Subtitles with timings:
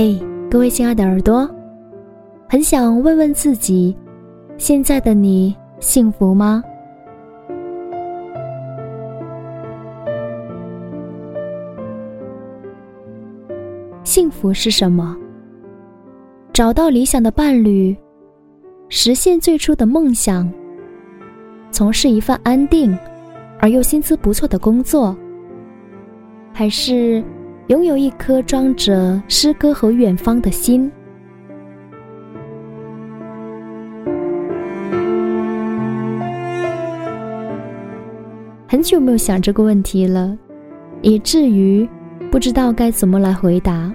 [0.00, 0.16] 嘿，
[0.48, 1.50] 各位亲爱的耳朵，
[2.48, 3.96] 很想问问自己，
[4.56, 6.62] 现在的你幸福吗？
[14.04, 15.16] 幸福是什么？
[16.52, 17.96] 找到理想的伴侣，
[18.88, 20.48] 实现最初的梦想，
[21.72, 22.96] 从事一份安定
[23.58, 25.16] 而又薪资不错的工作，
[26.52, 27.20] 还是
[27.68, 30.90] 拥有一颗装着诗歌和远方的心？
[38.66, 40.34] 很久没有想这个问题了，
[41.02, 41.86] 以至于
[42.30, 43.92] 不知道该怎么来回答。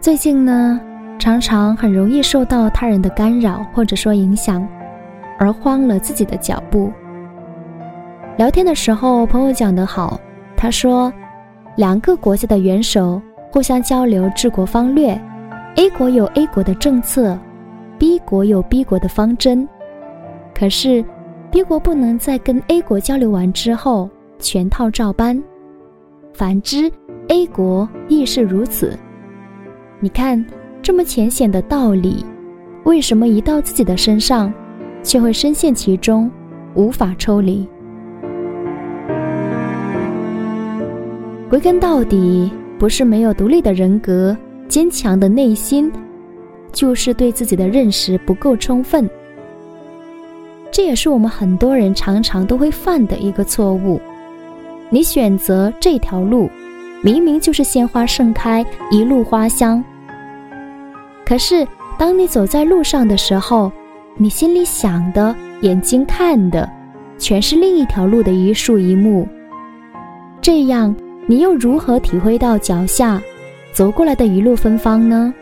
[0.00, 0.78] 最近呢，
[1.18, 4.68] 常常很容易受到他人的干扰或者说影响，
[5.38, 6.92] 而慌了自己的脚步。
[8.36, 10.20] 聊天的时候，朋友讲得好，
[10.58, 11.10] 他说，
[11.74, 13.20] 两个国家的元首
[13.50, 15.18] 互相交流治国方略
[15.76, 17.38] ，A 国有 A 国的政策
[17.98, 19.66] ，B 国有 B 国的方针，
[20.54, 21.02] 可是
[21.50, 25.42] B 国不能在跟 A 国交流完之后全套照搬，
[26.34, 26.92] 反之
[27.28, 28.98] ，A 国亦是如此。
[29.98, 30.44] 你看，
[30.82, 32.22] 这么浅显的道理，
[32.84, 34.52] 为什么一到自己的身上，
[35.02, 36.30] 却会深陷其中，
[36.74, 37.66] 无法抽离？
[41.48, 44.36] 归根到底，不是没有独立的人格、
[44.68, 45.90] 坚强的内心，
[46.72, 49.08] 就是对自己的认识不够充分。
[50.70, 54.00] 这也是我们很多人常常都会犯的一个错误。
[54.90, 56.50] 你选择这条路。
[57.02, 59.84] 明明就是鲜花盛开，一路花香。
[61.24, 61.64] 可是，
[61.96, 63.70] 当你走在路上的时候，
[64.16, 66.68] 你心里想的、眼睛看的，
[67.16, 69.28] 全是另一条路的一树一木。
[70.40, 70.92] 这样，
[71.28, 73.20] 你又如何体会到脚下
[73.72, 75.34] 走过来的一路芬芳呢？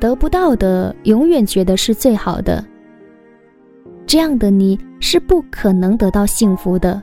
[0.00, 2.64] 得不到的，永远觉得是最好的。
[4.06, 7.00] 这样的你是不可能得到幸福的。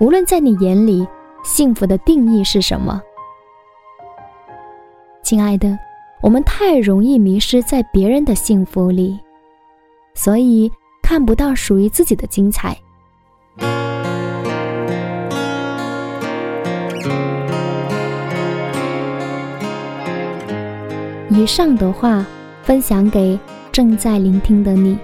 [0.00, 1.06] 无论在你眼里，
[1.44, 3.00] 幸福的定义是什么，
[5.22, 5.78] 亲爱的，
[6.20, 9.18] 我们太容易迷失在别人的幸福里，
[10.14, 10.70] 所以
[11.00, 12.76] 看不到属于自己的精彩。
[21.28, 22.24] 以上的话，
[22.62, 23.38] 分享给
[23.70, 24.98] 正在聆听的你。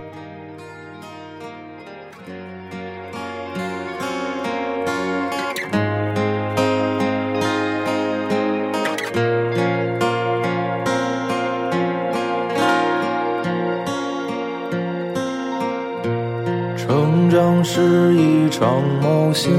[16.77, 18.22] 成长是一
[18.63, 19.53] 常冒险，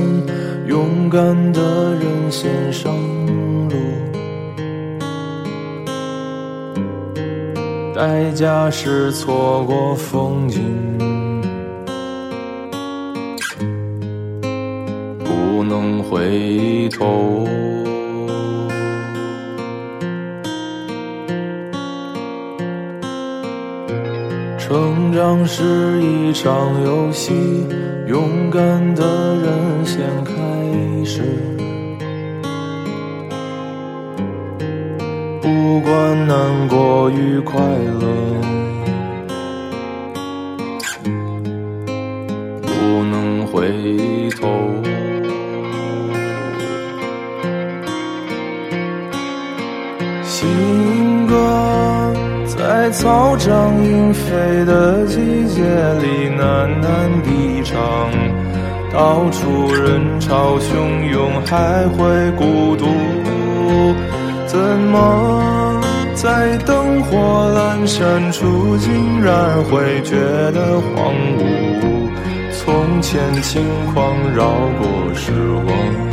[0.65, 1.19] 勇敢
[1.51, 2.89] 的人先上
[3.67, 3.75] 路，
[7.93, 10.61] 代价是错过风景，
[15.19, 17.45] 不能回头。
[24.73, 27.31] 成长是一场游戏，
[28.07, 30.33] 勇敢的人先开
[31.05, 31.21] 始。
[35.43, 38.07] 不管难过与快乐，
[52.83, 55.15] 在草长莺飞的季
[55.47, 55.61] 节
[56.01, 57.79] 里喃喃低唱，
[58.91, 62.85] 到处人潮汹涌，还会孤独？
[64.47, 65.81] 怎么
[66.13, 67.17] 在灯火
[67.55, 70.17] 阑珊处，竟然会觉
[70.51, 72.09] 得荒芜？
[72.51, 73.63] 从前轻
[73.93, 74.43] 狂绕
[74.77, 75.31] 过时
[75.65, 76.12] 光。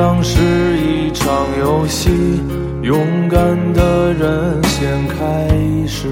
[0.00, 0.38] 像是
[0.78, 1.28] 一场
[1.58, 2.08] 游戏
[2.82, 3.40] 勇敢
[3.72, 5.48] 的人先开
[5.88, 6.06] 始。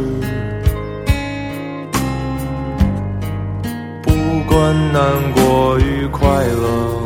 [4.02, 4.10] 不
[4.48, 7.05] 管难过与快乐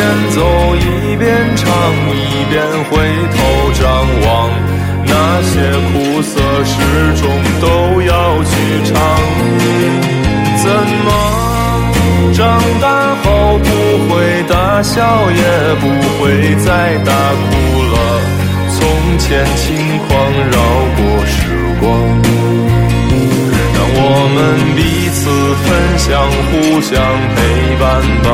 [0.00, 0.40] 边走
[0.76, 1.68] 一边唱，
[2.08, 2.96] 一边回
[3.36, 3.36] 头
[3.74, 3.84] 张
[4.24, 4.48] 望？
[5.04, 5.12] 那
[5.42, 5.52] 些
[5.92, 6.72] 苦涩始
[7.20, 7.28] 终
[7.60, 8.50] 都要去
[8.86, 8.96] 尝。
[10.56, 10.64] 怎
[11.04, 11.08] 么
[12.32, 12.40] 长
[12.80, 13.68] 大后不
[14.08, 14.96] 会大笑，
[15.30, 15.42] 也
[15.80, 15.84] 不
[16.16, 17.50] 会再大哭
[17.92, 17.96] 了？
[18.78, 18.78] 从
[19.18, 20.08] 前轻狂
[20.50, 20.56] 绕
[20.96, 21.36] 过时
[21.78, 21.84] 光，
[23.74, 24.00] 让我
[24.34, 24.38] 们
[24.76, 24.80] 彼
[25.10, 25.20] 此
[25.66, 25.68] 分
[25.98, 26.08] 享，
[26.48, 26.88] 互相
[27.36, 27.38] 陪
[27.78, 27.84] 伴
[28.24, 28.28] 吧。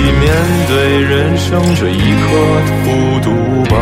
[0.00, 0.24] 面
[0.68, 2.26] 对人生这一刻
[2.66, 2.88] 的孤
[3.24, 3.28] 独
[3.70, 3.74] 吧。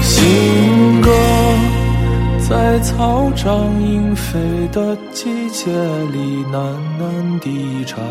[0.00, 1.08] 行歌
[2.48, 3.46] 在草长
[3.82, 4.38] 莺飞
[4.72, 5.70] 的季节
[6.12, 6.54] 里喃
[6.98, 8.02] 喃地唱，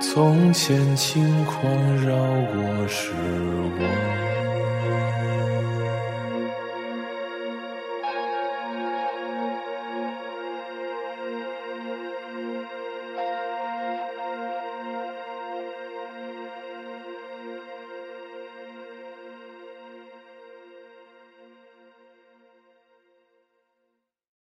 [0.00, 1.62] 从前轻狂
[2.04, 2.14] 绕
[2.52, 3.12] 过时
[3.78, 3.80] 光。